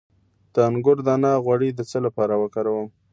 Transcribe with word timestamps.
د 0.53 0.55
انګور 0.69 0.97
دانه 1.07 1.31
غوړي 1.43 1.69
د 1.73 1.79
څه 1.89 1.97
لپاره 2.05 2.33
وکاروم؟ 2.41 2.87